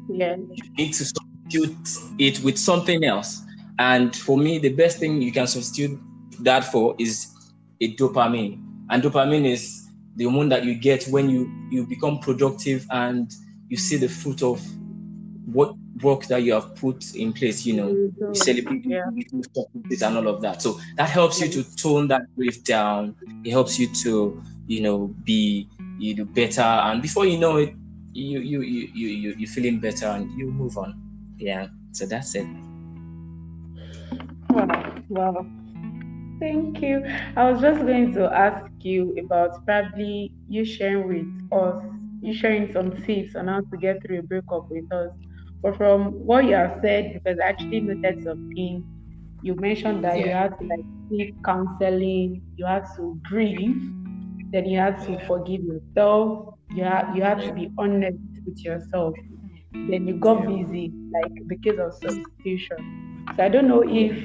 yeah. 0.09 0.37
you 0.37 0.71
need 0.77 0.93
to 0.95 1.05
substitute 1.05 1.77
it 2.19 2.41
with 2.41 2.59
something 2.59 3.05
else. 3.05 3.43
And 3.79 4.15
for 4.15 4.37
me, 4.39 4.59
the 4.59 4.71
best 4.71 4.99
thing 4.99 5.21
you 5.21 5.33
can 5.33 5.47
substitute 5.47 5.99
that 6.41 6.65
for 6.65 6.95
is 6.99 7.33
a 7.81 7.95
dopamine. 7.97 8.63
And 8.91 9.03
dopamine 9.03 9.47
is 9.47 9.89
the 10.17 10.25
hormone 10.25 10.49
that 10.51 10.65
you 10.65 10.75
get 10.75 11.05
when 11.07 11.29
you 11.29 11.51
you 11.71 11.87
become 11.87 12.19
productive 12.19 12.87
and 12.91 13.33
you 13.69 13.77
see 13.77 13.97
the 13.97 14.09
fruit 14.09 14.43
of 14.43 14.63
what 15.47 15.75
work 16.03 16.27
that 16.27 16.43
you 16.43 16.53
have 16.53 16.75
put 16.77 17.15
in 17.15 17.33
place. 17.33 17.67
You 17.67 17.75
know, 17.75 17.89
mm-hmm. 17.89 18.27
you 18.27 18.35
celebrate 18.35 18.85
yeah. 18.85 19.05
and 19.07 20.17
all 20.17 20.29
of 20.29 20.41
that. 20.43 20.63
So 20.63 20.79
that 20.97 21.09
helps 21.09 21.41
you 21.41 21.49
to 21.49 21.77
tone 21.77 22.09
that 22.09 22.23
grief 22.37 22.63
down. 22.65 23.17
It 23.45 23.51
helps 23.51 23.79
you 23.79 23.89
to 24.03 24.43
you 24.67 24.81
know 24.81 25.09
be 25.25 25.69
you 25.99 26.15
do 26.15 26.25
better. 26.25 26.63
And 26.63 27.03
before 27.03 27.27
you 27.27 27.39
know 27.39 27.57
it, 27.57 27.75
you 28.13 28.41
you 28.41 28.63
you 28.63 28.89
you 28.95 29.09
you 29.09 29.35
you're 29.39 29.49
feeling 29.49 29.81
better 29.81 30.07
and 30.07 30.31
you 30.39 30.51
move 30.51 30.79
on. 30.79 31.01
Yeah 31.39 31.69
so 31.95 32.07
that's 32.07 32.35
it. 32.35 32.47
Wow 34.51 34.95
wow. 35.09 35.47
Thank 36.41 36.83
you. 36.83 37.05
I 37.37 37.51
was 37.51 37.61
just 37.63 37.81
going 37.81 38.13
to 38.15 38.27
ask 38.27 38.67
you 38.81 39.15
about 39.25 39.65
probably 39.65 40.35
you 40.49 40.65
sharing 40.65 41.07
with 41.07 41.53
us 41.53 41.85
you 42.21 42.35
sharing 42.35 42.73
some 42.73 42.91
tips 43.05 43.37
on 43.37 43.49
how 43.49 43.61
to 43.61 43.77
get 43.77 44.03
through 44.03 44.19
a 44.19 44.23
breakup 44.23 44.71
with 44.71 44.91
us. 44.93 45.11
But 45.63 45.77
from 45.77 46.13
what 46.27 46.47
you 46.47 46.55
have 46.55 46.81
said 46.83 47.15
because 47.15 47.39
i 47.39 47.49
actually 47.49 47.81
noted 47.81 48.23
something 48.23 48.85
you 49.43 49.55
mentioned 49.55 50.05
that 50.05 50.19
yeah. 50.19 50.25
you 50.27 50.31
had 50.33 50.59
to 50.59 50.67
like 50.67 50.85
seek 51.09 51.35
counseling 51.43 52.43
you 52.57 52.67
had 52.67 52.85
to 52.97 53.19
grieve 53.25 53.81
then 54.55 54.65
you 54.65 54.79
have 54.79 55.05
to 55.05 55.19
forgive 55.27 55.63
yourself 55.63 56.55
you 56.71 56.83
have, 56.83 57.15
you 57.15 57.23
had 57.23 57.41
to 57.41 57.53
be 57.53 57.71
honest 57.77 58.19
with 58.47 58.59
yourself 58.65 59.15
then 59.75 60.07
you 60.07 60.15
got 60.15 60.47
busy, 60.47 60.93
like 61.13 61.33
because 61.47 61.79
of 61.79 61.93
substitution. 61.95 63.27
So 63.37 63.45
I 63.45 63.49
don't 63.49 63.69
know 63.69 63.83
if 63.87 64.17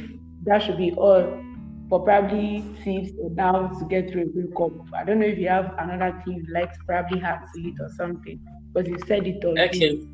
that 0.45 0.62
should 0.63 0.77
be 0.77 0.91
all 0.91 1.43
for 1.89 2.03
probably 2.03 2.63
tips 2.83 3.12
or 3.19 3.31
now 3.31 3.67
to 3.67 3.86
get 3.86 4.12
through 4.12 4.24
a 4.24 4.25
breakup. 4.27 4.93
I 4.93 5.03
don't 5.03 5.19
know 5.19 5.25
if 5.25 5.39
you 5.39 5.48
have 5.48 5.74
another 5.79 6.15
tip 6.19 6.36
you'd 6.36 6.50
like 6.51 6.71
to 6.74 6.79
probably 6.86 7.19
have 7.19 7.51
to 7.51 7.59
eat 7.59 7.75
or 7.79 7.89
something, 7.98 8.39
because 8.74 8.88
you 8.88 9.00
said 9.07 9.25
it 9.25 9.43
already. 9.43 9.77
Okay. 9.77 10.07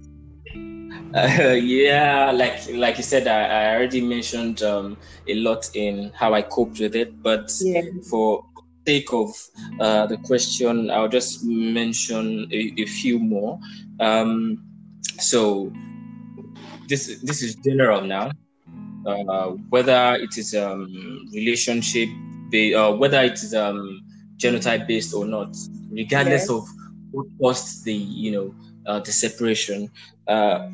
Uh, 1.14 1.52
yeah, 1.62 2.32
like 2.32 2.68
like 2.74 2.98
you 2.98 3.04
said, 3.04 3.28
I, 3.28 3.44
I 3.44 3.76
already 3.76 4.02
mentioned 4.02 4.64
um, 4.64 4.98
a 5.28 5.36
lot 5.36 5.70
in 5.76 6.12
how 6.16 6.34
I 6.34 6.42
coped 6.42 6.80
with 6.80 6.96
it. 6.96 7.22
But 7.22 7.52
yeah. 7.62 7.82
for 8.10 8.46
sake 8.86 9.12
of 9.14 9.30
uh, 9.80 10.06
the 10.08 10.18
question, 10.18 10.92
I'll 10.92 11.08
just 11.08 11.44
mention 11.44 12.48
a, 12.52 12.74
a 12.78 12.86
few 12.86 13.20
more. 13.20 13.60
Um, 14.00 14.64
so 15.20 15.72
this 16.88 17.20
this 17.22 17.42
is 17.42 17.56
general 17.56 18.02
now. 18.02 18.32
Uh, 19.06 19.52
whether 19.70 20.18
it 20.20 20.36
is 20.38 20.56
um, 20.56 21.30
relationship, 21.32 22.10
based, 22.50 22.76
uh, 22.76 22.92
whether 22.92 23.22
it 23.22 23.34
is 23.34 23.54
um, 23.54 24.02
genotype 24.38 24.88
based 24.88 25.14
or 25.14 25.26
not, 25.26 25.56
regardless 25.92 26.44
yes. 26.44 26.50
of 26.50 26.64
what 27.12 27.28
caused 27.40 27.86
the 27.86 27.94
you 27.94 28.32
know 28.32 28.56
uh, 28.88 29.00
the 29.00 29.12
separation. 29.12 29.90
Uh, 30.28 30.70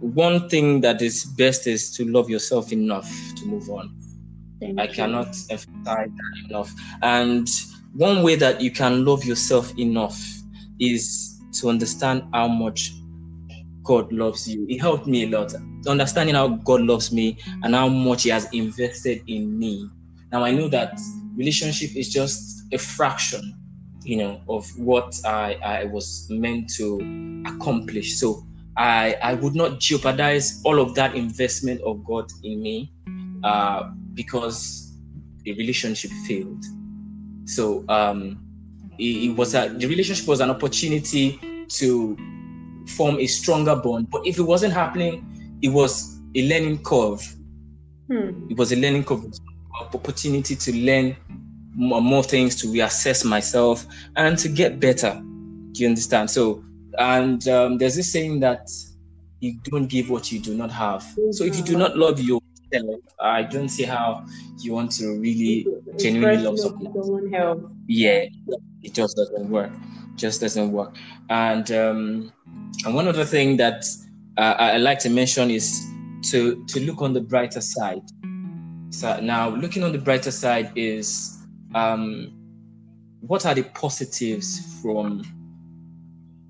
one 0.00 0.48
thing 0.48 0.80
that 0.80 1.02
is 1.02 1.24
best 1.24 1.66
is 1.66 1.90
to 1.96 2.04
love 2.04 2.30
yourself 2.30 2.72
enough 2.72 3.10
to 3.36 3.46
move 3.46 3.68
on. 3.68 3.94
Thank 4.60 4.78
I 4.80 4.86
you. 4.86 4.92
cannot 4.94 5.28
emphasize 5.50 5.66
that 5.84 6.44
enough. 6.48 6.74
And 7.02 7.48
one 7.94 8.22
way 8.22 8.36
that 8.36 8.60
you 8.60 8.70
can 8.70 9.04
love 9.04 9.24
yourself 9.24 9.76
enough 9.78 10.18
is 10.80 11.40
to 11.60 11.68
understand 11.68 12.24
how 12.32 12.48
much 12.48 12.92
God 13.82 14.12
loves 14.12 14.46
you. 14.48 14.66
It 14.68 14.80
helped 14.80 15.06
me 15.06 15.24
a 15.24 15.28
lot. 15.28 15.54
Understanding 15.86 16.34
how 16.34 16.48
God 16.48 16.82
loves 16.82 17.12
me 17.12 17.38
and 17.62 17.74
how 17.74 17.88
much 17.88 18.24
He 18.24 18.30
has 18.30 18.52
invested 18.52 19.22
in 19.26 19.58
me. 19.58 19.88
Now 20.30 20.44
I 20.44 20.52
know 20.52 20.68
that 20.68 21.00
relationship 21.36 21.96
is 21.96 22.10
just 22.10 22.64
a 22.72 22.78
fraction, 22.78 23.54
you 24.02 24.16
know, 24.16 24.40
of 24.48 24.68
what 24.78 25.18
I, 25.24 25.54
I 25.64 25.84
was 25.84 26.26
meant 26.28 26.70
to 26.74 27.42
accomplish. 27.46 28.16
So 28.16 28.44
I 28.76 29.16
I 29.22 29.34
would 29.34 29.54
not 29.54 29.80
jeopardize 29.80 30.60
all 30.64 30.80
of 30.80 30.94
that 30.96 31.14
investment 31.14 31.80
of 31.82 32.04
God 32.04 32.30
in 32.42 32.60
me 32.60 32.92
uh, 33.42 33.90
because 34.18 34.92
the 35.44 35.52
relationship 35.54 36.10
failed. 36.26 36.64
So 37.44 37.84
um, 37.88 38.44
it, 38.98 39.30
it 39.30 39.36
was 39.36 39.54
a 39.54 39.68
the 39.68 39.86
relationship 39.86 40.26
was 40.26 40.40
an 40.40 40.50
opportunity 40.50 41.40
to 41.78 42.16
form 42.88 43.18
a 43.20 43.26
stronger 43.28 43.76
bond. 43.76 44.10
But 44.10 44.26
if 44.26 44.38
it 44.38 44.42
wasn't 44.42 44.74
happening, 44.74 45.56
it 45.62 45.68
was 45.68 46.18
a 46.34 46.46
learning 46.48 46.82
curve. 46.82 47.22
Hmm. 48.08 48.50
It 48.50 48.58
was 48.58 48.72
a 48.72 48.76
learning 48.76 49.04
curve, 49.04 49.24
opportunity 49.94 50.56
to 50.56 50.76
learn 50.76 51.16
more, 51.76 52.02
more, 52.02 52.24
things, 52.24 52.56
to 52.56 52.66
reassess 52.66 53.24
myself, 53.24 53.86
and 54.16 54.36
to 54.38 54.48
get 54.48 54.80
better. 54.80 55.14
Do 55.72 55.82
you 55.82 55.88
understand? 55.88 56.28
So, 56.28 56.64
and 56.98 57.46
um, 57.46 57.78
there's 57.78 57.94
this 57.94 58.12
saying 58.12 58.40
that 58.40 58.68
you 59.38 59.60
don't 59.62 59.86
give 59.86 60.10
what 60.10 60.32
you 60.32 60.40
do 60.40 60.54
not 60.54 60.72
have. 60.72 61.06
So, 61.30 61.44
if 61.44 61.56
you 61.56 61.62
do 61.62 61.78
not 61.78 61.96
love 61.96 62.18
yourself, 62.18 62.37
I 63.20 63.42
don't 63.42 63.68
see 63.68 63.84
how 63.84 64.26
you 64.58 64.72
want 64.72 64.92
to 64.92 65.18
really 65.18 65.66
genuinely 65.98 66.42
love 66.42 66.58
someone. 66.58 67.76
Yeah, 67.86 68.26
it 68.82 68.94
just 68.94 69.16
doesn't 69.16 69.48
work. 69.50 69.72
Just 70.16 70.40
doesn't 70.40 70.72
work. 70.72 70.96
And 71.30 71.70
um, 71.72 72.32
and 72.84 72.94
one 72.94 73.08
other 73.08 73.24
thing 73.24 73.56
that 73.58 73.84
uh, 74.36 74.54
I 74.58 74.76
like 74.76 74.98
to 75.00 75.10
mention 75.10 75.50
is 75.50 75.86
to 76.30 76.64
to 76.66 76.80
look 76.80 77.02
on 77.02 77.12
the 77.12 77.20
brighter 77.20 77.60
side. 77.60 78.02
So 78.90 79.20
now, 79.20 79.50
looking 79.50 79.82
on 79.82 79.92
the 79.92 79.98
brighter 79.98 80.30
side 80.30 80.72
is 80.74 81.38
um, 81.74 82.32
what 83.20 83.46
are 83.46 83.54
the 83.54 83.62
positives 83.62 84.80
from 84.80 85.22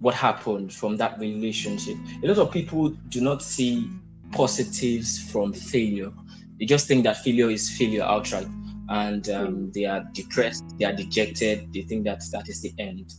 what 0.01 0.15
happened 0.15 0.73
from 0.73 0.97
that 0.97 1.19
relationship? 1.19 1.97
A 2.23 2.27
lot 2.29 2.39
of 2.39 2.53
people 2.53 2.91
do 3.09 3.21
not 3.21 3.43
see 3.43 3.91
positives 4.33 5.31
from 5.31 5.53
failure. 5.53 6.13
They 6.59 6.67
just 6.67 6.87
think 6.89 7.05
that 7.05 7.19
failure 7.19 7.51
is 7.51 7.71
failure 7.71 8.03
outright, 8.03 8.49
and 8.89 9.29
um, 9.31 9.73
they 9.73 9.85
are 9.85 10.05
depressed, 10.13 10.65
they 10.79 10.85
are 10.85 10.93
dejected, 10.93 11.73
they 11.73 11.83
think 11.83 12.05
that 12.05 12.23
that 12.33 12.49
is 12.49 12.63
the 12.63 12.73
end. 12.79 13.13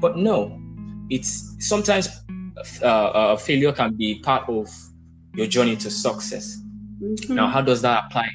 But 0.00 0.16
no, 0.16 0.60
it's 1.10 1.56
sometimes 1.60 2.08
uh, 2.82 2.86
uh, 2.86 3.36
failure 3.36 3.72
can 3.72 3.94
be 3.94 4.20
part 4.20 4.48
of 4.48 4.68
your 5.34 5.46
journey 5.46 5.76
to 5.76 5.90
success. 5.90 6.58
Mm-hmm. 7.00 7.34
Now, 7.34 7.48
how 7.48 7.60
does 7.60 7.82
that 7.82 8.04
apply 8.06 8.28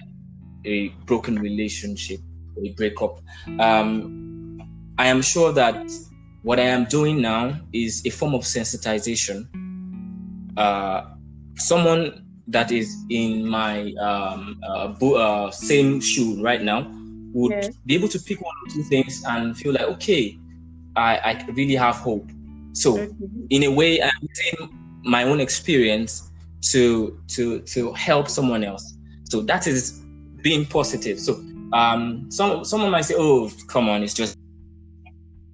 a 0.65 0.89
broken 1.05 1.39
relationship 1.39 2.19
or 2.55 2.65
a 2.65 2.69
breakup? 2.73 3.19
Um, 3.59 4.59
I 4.97 5.07
am 5.07 5.21
sure 5.21 5.53
that 5.53 5.89
what 6.43 6.59
I 6.59 6.63
am 6.63 6.85
doing 6.85 7.21
now 7.21 7.59
is 7.73 8.05
a 8.05 8.09
form 8.09 8.33
of 8.33 8.41
sensitization. 8.41 9.47
Uh, 10.57 11.15
someone 11.59 12.25
that 12.47 12.71
is 12.71 12.95
in 13.09 13.47
my 13.47 13.93
um, 13.93 14.59
uh, 14.67 14.87
bo- 14.87 15.15
uh, 15.15 15.51
same 15.51 16.01
shoe 16.01 16.41
right 16.41 16.61
now 16.61 16.91
would 17.33 17.51
yes. 17.51 17.77
be 17.85 17.95
able 17.95 18.07
to 18.07 18.19
pick 18.19 18.41
one 18.41 18.55
or 18.65 18.73
two 18.73 18.83
things 18.83 19.23
and 19.27 19.55
feel 19.55 19.73
like, 19.73 19.83
okay, 19.83 20.37
I, 20.95 21.17
I 21.17 21.45
really 21.51 21.75
have 21.75 21.95
hope. 21.95 22.27
So, 22.73 22.97
in 23.49 23.63
a 23.63 23.71
way, 23.71 24.01
I'm 24.01 24.11
using 24.21 25.01
my 25.03 25.23
own 25.23 25.39
experience 25.39 26.31
to 26.71 27.19
to 27.29 27.59
to 27.61 27.93
help 27.93 28.27
someone 28.29 28.63
else. 28.63 28.97
So 29.29 29.41
that 29.41 29.67
is 29.67 30.01
being 30.41 30.65
positive. 30.65 31.19
So, 31.19 31.43
um, 31.73 32.29
some 32.31 32.63
someone 32.63 32.91
might 32.91 33.05
say, 33.05 33.15
"Oh, 33.17 33.51
come 33.67 33.89
on, 33.89 34.03
it's 34.03 34.13
just 34.13 34.37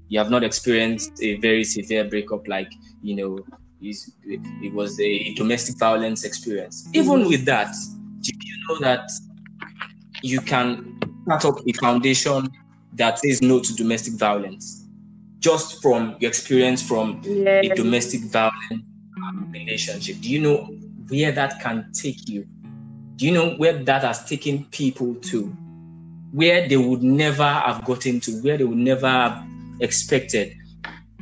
you 0.08 0.20
have 0.20 0.30
not 0.30 0.44
experienced 0.44 1.12
a 1.22 1.38
very 1.38 1.64
severe 1.64 2.06
breakup, 2.06 2.48
like 2.48 2.72
you 3.02 3.16
know, 3.16 3.46
it 3.86 4.74
was 4.74 5.00
a 5.00 5.34
domestic 5.36 5.78
violence 5.78 6.24
experience." 6.24 6.88
Even 6.94 7.28
with 7.28 7.46
that, 7.46 7.74
do 8.22 8.32
you 8.34 8.56
know 8.68 8.80
that 8.80 9.10
you 10.22 10.42
can 10.42 10.98
start 11.24 11.46
up 11.46 11.58
a 11.68 11.74
foundation 11.74 12.50
that 12.94 13.20
says 13.20 13.42
no 13.42 13.60
to 13.60 13.74
domestic 13.76 14.14
violence? 14.14 14.86
just 15.46 15.80
from 15.80 16.16
your 16.20 16.30
experience 16.30 16.82
from 16.82 17.22
yes. 17.24 17.66
a 17.66 17.76
domestic 17.76 18.22
violence 18.22 18.82
relationship? 19.52 20.20
Do 20.20 20.32
you 20.32 20.42
know 20.42 20.58
where 21.08 21.32
that 21.32 21.62
can 21.62 21.92
take 21.94 22.28
you? 22.28 22.48
Do 23.18 23.28
you 23.28 23.32
know 23.32 23.52
where 23.58 23.74
that 23.84 24.02
has 24.02 24.26
taken 24.26 24.66
people 24.72 25.14
to? 25.30 25.56
Where 26.32 26.68
they 26.68 26.78
would 26.78 27.04
never 27.04 27.48
have 27.48 27.86
gotten 27.86 28.20
to, 28.22 28.42
where 28.42 28.58
they 28.58 28.64
would 28.64 28.80
never 28.80 29.08
have 29.08 29.48
expected. 29.82 30.58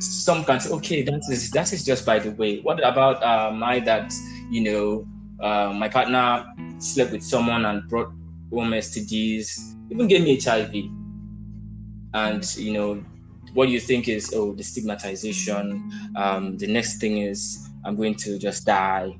Some 0.00 0.44
can 0.44 0.58
say, 0.60 0.70
okay, 0.70 1.02
that 1.02 1.22
is 1.30 1.50
that 1.52 1.72
is 1.72 1.84
just 1.84 2.04
by 2.04 2.18
the 2.18 2.32
way. 2.32 2.60
What 2.60 2.84
about 2.84 3.22
my 3.54 3.78
that 3.80 4.12
you 4.50 4.60
know 4.60 5.06
uh, 5.40 5.72
my 5.72 5.88
partner 5.88 6.44
slept 6.78 7.12
with 7.12 7.22
someone 7.22 7.64
and 7.64 7.88
brought 7.88 8.08
home 8.52 8.70
STDs, 8.70 9.76
even 9.90 10.08
gave 10.08 10.22
me 10.22 10.40
HIV, 10.40 10.74
and 12.14 12.56
you 12.56 12.72
know 12.72 13.04
what 13.52 13.68
you 13.68 13.78
think 13.78 14.08
is 14.08 14.32
oh 14.34 14.52
the 14.54 14.64
stigmatization? 14.64 15.90
Um, 16.16 16.58
the 16.58 16.66
next 16.66 16.98
thing 16.98 17.18
is 17.18 17.68
i'm 17.84 17.96
going 17.96 18.16
to 18.16 18.38
just 18.38 18.66
die. 18.66 19.16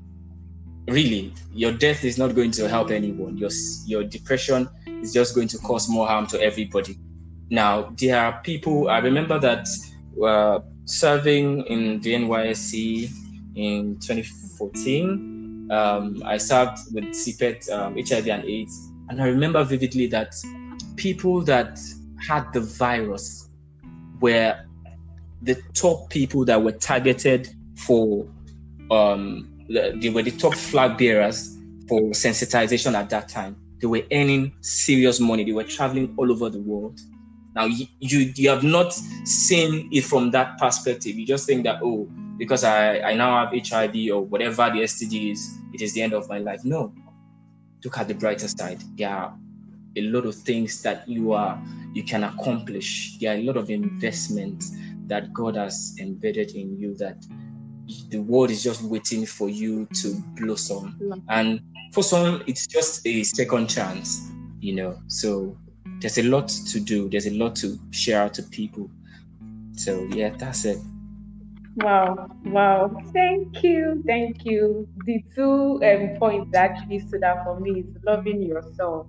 Really 0.89 1.33
your 1.53 1.71
death 1.71 2.03
is 2.03 2.17
not 2.17 2.35
going 2.35 2.51
to 2.51 2.67
help 2.67 2.91
anyone. 2.91 3.37
Your 3.37 3.51
your 3.85 4.03
depression 4.03 4.67
is 4.87 5.13
just 5.13 5.35
going 5.35 5.47
to 5.49 5.57
cause 5.59 5.87
more 5.87 6.05
harm 6.05 6.27
to 6.27 6.41
everybody. 6.41 6.97
Now 7.49 7.93
there 7.97 8.19
are 8.19 8.41
people 8.41 8.89
i 8.89 8.97
remember 8.97 9.39
that 9.39 9.67
uh, 10.23 10.59
serving 10.85 11.63
in 11.65 11.99
the 12.01 12.13
nysc 12.13 13.09
in 13.55 13.97
2014 13.99 15.67
um, 15.71 16.21
i 16.25 16.37
served 16.37 16.77
with 16.93 17.05
cpet 17.05 17.69
um, 17.71 17.95
hiv 17.95 18.27
and 18.27 18.43
aids. 18.45 18.91
And 19.09 19.21
i 19.21 19.27
remember 19.27 19.63
vividly 19.63 20.07
that 20.07 20.35
people 20.95 21.41
that 21.41 21.79
had 22.27 22.51
the 22.53 22.61
virus 22.61 23.49
were 24.19 24.57
the 25.41 25.55
top 25.73 26.09
people 26.09 26.45
that 26.45 26.61
were 26.61 26.71
targeted 26.71 27.49
for 27.75 28.27
um 28.91 29.49
they 29.69 30.09
were 30.09 30.21
the 30.21 30.31
top 30.31 30.53
flag 30.53 30.97
bearers 30.97 31.57
for 31.87 32.01
sensitization 32.11 32.93
at 32.93 33.09
that 33.09 33.29
time. 33.29 33.55
They 33.79 33.87
were 33.87 34.03
earning 34.11 34.53
serious 34.61 35.19
money. 35.19 35.43
They 35.43 35.51
were 35.51 35.63
traveling 35.63 36.13
all 36.17 36.31
over 36.31 36.49
the 36.49 36.59
world 36.59 36.99
now 37.55 37.65
you, 37.65 37.85
you 37.99 38.33
you 38.35 38.49
have 38.49 38.63
not 38.63 38.93
seen 39.23 39.89
it 39.91 40.03
from 40.03 40.31
that 40.31 40.57
perspective 40.57 41.15
you 41.15 41.25
just 41.25 41.45
think 41.45 41.63
that 41.63 41.79
oh 41.81 42.07
because 42.37 42.63
i 42.63 42.99
i 42.99 43.13
now 43.13 43.45
have 43.45 43.53
hiv 43.67 43.95
or 44.11 44.21
whatever 44.21 44.69
the 44.71 44.81
std 44.81 45.31
is 45.31 45.57
it 45.73 45.81
is 45.81 45.93
the 45.93 46.01
end 46.01 46.13
of 46.13 46.27
my 46.29 46.37
life 46.37 46.63
no 46.63 46.93
look 47.83 47.97
at 47.97 48.07
the 48.07 48.13
brighter 48.13 48.47
side 48.47 48.81
there 48.97 49.09
are 49.09 49.37
a 49.97 50.01
lot 50.01 50.25
of 50.25 50.35
things 50.35 50.81
that 50.81 51.07
you 51.07 51.31
are 51.31 51.61
you 51.95 52.03
can 52.03 52.25
accomplish. 52.25 53.17
There 53.19 53.33
are 53.33 53.37
a 53.37 53.43
lot 53.43 53.57
of 53.57 53.69
investments 53.69 54.71
that 55.07 55.33
God 55.33 55.55
has 55.55 55.95
embedded 55.99 56.51
in 56.51 56.77
you 56.77 56.93
that 56.95 57.25
the 58.09 58.17
world 58.19 58.51
is 58.51 58.61
just 58.61 58.83
waiting 58.83 59.25
for 59.25 59.49
you 59.49 59.87
to 60.01 60.21
blossom. 60.35 60.97
Mm. 61.01 61.23
And 61.29 61.61
for 61.93 62.03
some, 62.03 62.43
it's 62.47 62.67
just 62.67 63.07
a 63.07 63.23
second 63.23 63.67
chance, 63.67 64.29
you 64.59 64.75
know. 64.75 64.99
So 65.07 65.57
there's 66.01 66.17
a 66.17 66.23
lot 66.23 66.47
to 66.49 66.79
do. 66.79 67.09
There's 67.09 67.27
a 67.27 67.31
lot 67.33 67.55
to 67.57 67.77
share 67.91 68.21
out 68.21 68.33
to 68.35 68.43
people. 68.43 68.89
So 69.73 70.03
yeah, 70.11 70.29
that's 70.37 70.65
it. 70.65 70.77
Wow, 71.77 72.29
wow. 72.45 73.01
Thank 73.11 73.63
you. 73.63 74.01
Thank 74.07 74.45
you. 74.45 74.87
The 75.05 75.21
two 75.35 75.81
um, 75.83 76.17
points 76.19 76.51
that 76.53 76.71
actually 76.71 76.99
stood 76.99 77.23
out 77.23 77.43
for 77.43 77.59
me 77.59 77.81
is 77.81 77.85
loving 78.05 78.41
yourself 78.41 79.07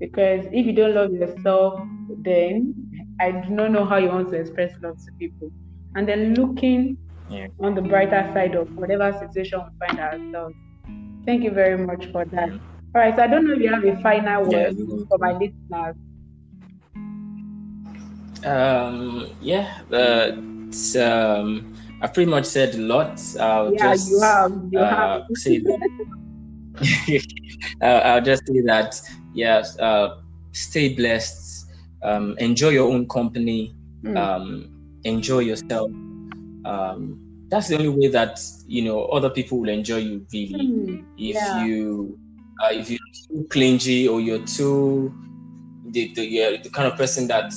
because 0.00 0.44
if 0.46 0.66
you 0.66 0.72
don't 0.72 0.94
love 0.94 1.12
yourself, 1.12 1.80
then 2.18 2.74
I 3.20 3.30
do 3.30 3.50
not 3.50 3.70
know 3.70 3.84
how 3.84 3.98
you 3.98 4.08
want 4.08 4.30
to 4.30 4.36
express 4.36 4.72
love 4.82 4.96
to 4.98 5.12
people. 5.18 5.50
And 5.94 6.08
then 6.08 6.34
looking 6.34 6.96
Yeah. 7.30 7.46
on 7.60 7.74
the 7.74 7.82
brighter 7.82 8.28
side 8.34 8.54
of 8.54 8.68
whatever 8.76 9.12
situation 9.12 9.60
we 9.60 9.86
find 9.86 9.98
ourselves. 10.00 10.56
Thank 11.24 11.42
you 11.44 11.52
very 11.52 11.78
much 11.78 12.06
for 12.12 12.24
that. 12.26 12.50
All 12.94 13.00
right, 13.00 13.16
so 13.16 13.22
I 13.24 13.26
don't 13.26 13.44
know 13.44 13.54
if 13.54 13.60
you 13.60 13.74
have 13.74 13.84
a 13.84 14.00
final 14.02 14.44
word 14.44 14.76
you- 14.78 15.04
for 15.08 15.18
my 15.18 15.32
listeners. 15.32 15.96
Um, 18.44 19.26
yeah, 19.40 19.80
uh, 19.90 20.30
um, 21.02 21.74
I 22.00 22.06
pretty 22.06 22.30
much 22.30 22.44
said 22.44 22.76
a 22.76 22.78
lot. 22.78 23.20
I'll 23.40 23.72
Yeah, 23.72 23.94
just 23.94 24.10
you 24.10 24.20
have. 24.20 24.52
You 24.70 24.78
uh, 24.78 24.94
have. 24.94 25.22
say 25.34 25.58
that. 25.58 27.24
I'll, 27.82 28.20
just 28.22 28.46
say 28.46 28.60
that. 28.60 29.00
Yes, 29.34 29.76
uh, 29.80 30.20
stay 30.52 30.94
blessed. 30.94 31.66
Um, 32.04 32.36
enjoy 32.38 32.68
your 32.68 32.92
own 32.92 33.08
company. 33.08 33.74
Mm. 34.04 34.16
Um, 34.16 35.00
enjoy 35.02 35.40
yourself. 35.40 35.90
Um, 36.64 37.18
that's 37.48 37.68
the 37.68 37.76
only 37.76 37.88
way 37.88 38.06
that 38.08 38.38
you 38.68 38.82
know 38.82 39.06
other 39.06 39.30
people 39.30 39.58
will 39.58 39.68
enjoy 39.70 39.96
you. 39.96 40.26
Really, 40.32 40.66
Mm, 40.68 41.04
if 41.18 41.34
yeah. 41.34 41.64
you 41.66 42.18
uh, 42.62 42.68
if 42.72 42.90
you're 42.90 42.98
too 43.28 43.46
clingy 43.50 44.08
or 44.08 44.20
you're 44.20 44.44
too 44.46 45.12
the 45.90 46.12
the, 46.14 46.24
yeah, 46.26 46.56
the 46.62 46.70
kind 46.70 46.90
of 46.90 46.96
person 46.98 47.26
that 47.28 47.52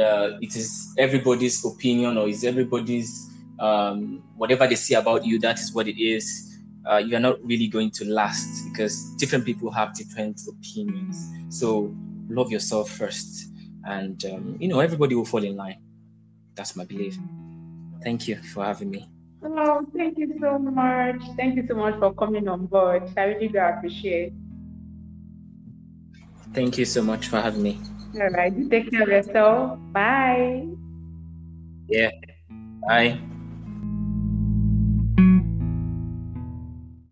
uh, 0.00 0.38
it 0.40 0.56
is 0.56 0.92
everybody's 0.98 1.64
opinion 1.64 2.16
or 2.16 2.28
is 2.28 2.44
everybody's 2.44 3.30
um, 3.60 4.22
whatever 4.36 4.66
they 4.66 4.74
see 4.74 4.94
about 4.94 5.24
you 5.24 5.38
that 5.40 5.58
is 5.60 5.72
what 5.72 5.88
it 5.88 6.00
is. 6.02 6.50
Uh, 6.90 6.98
you're 6.98 7.20
not 7.20 7.42
really 7.42 7.66
going 7.66 7.90
to 7.90 8.04
last 8.04 8.46
because 8.70 9.14
different 9.16 9.44
people 9.46 9.70
have 9.70 9.94
different 9.94 10.38
opinions. 10.46 11.30
So 11.48 11.94
love 12.28 12.52
yourself 12.52 12.90
first 12.90 13.46
and 13.84 14.22
um, 14.26 14.56
you 14.60 14.68
know 14.68 14.80
everybody 14.80 15.14
will 15.14 15.24
fall 15.24 15.44
in 15.44 15.56
line. 15.56 15.80
That's 16.54 16.76
my 16.76 16.84
belief. 16.84 17.16
Thank 18.02 18.28
you 18.28 18.36
for 18.42 18.64
having 18.64 18.90
me 18.90 19.08
Oh, 19.44 19.84
thank 19.96 20.18
you 20.18 20.32
so 20.40 20.58
much. 20.58 21.20
Thank 21.36 21.56
you 21.56 21.64
so 21.68 21.74
much 21.74 21.98
for 21.98 22.12
coming 22.14 22.48
on 22.48 22.66
board. 22.66 23.02
I 23.16 23.24
really 23.24 23.48
do 23.48 23.58
appreciate. 23.58 24.32
thank 26.54 26.78
you 26.78 26.84
so 26.84 27.02
much 27.02 27.26
for 27.26 27.40
having 27.40 27.62
me 27.62 27.80
All 28.14 28.28
right, 28.30 28.56
you 28.56 28.68
take 28.68 28.90
care 28.90 29.02
of 29.02 29.08
yourself. 29.08 29.78
Bye. 29.92 30.66
yeah 31.88 32.10
bye 32.88 33.18